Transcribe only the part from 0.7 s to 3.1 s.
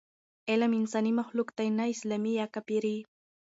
انساني مخلوق دی، نه اسلامي یا کافري.